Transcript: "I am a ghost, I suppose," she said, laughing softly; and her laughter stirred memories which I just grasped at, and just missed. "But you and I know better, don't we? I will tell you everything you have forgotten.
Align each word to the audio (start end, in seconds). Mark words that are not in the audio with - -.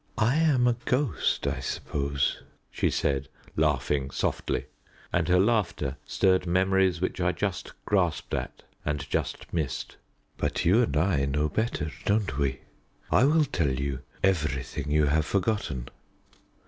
"I 0.17 0.37
am 0.37 0.65
a 0.67 0.73
ghost, 0.85 1.45
I 1.45 1.59
suppose," 1.59 2.41
she 2.71 2.89
said, 2.89 3.27
laughing 3.55 4.09
softly; 4.09 4.65
and 5.13 5.27
her 5.27 5.39
laughter 5.39 5.95
stirred 6.07 6.47
memories 6.47 6.99
which 6.99 7.21
I 7.21 7.31
just 7.31 7.73
grasped 7.85 8.33
at, 8.33 8.63
and 8.83 9.07
just 9.11 9.53
missed. 9.53 9.97
"But 10.37 10.65
you 10.65 10.81
and 10.81 10.97
I 10.97 11.25
know 11.25 11.49
better, 11.49 11.91
don't 12.03 12.35
we? 12.39 12.61
I 13.11 13.25
will 13.25 13.45
tell 13.45 13.79
you 13.79 13.99
everything 14.23 14.89
you 14.89 15.05
have 15.05 15.27
forgotten. 15.27 15.87